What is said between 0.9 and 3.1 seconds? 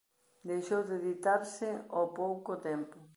editarse ao pouco tempo.